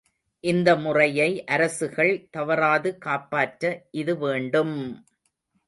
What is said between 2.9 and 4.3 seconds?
காப்பாற்ற இது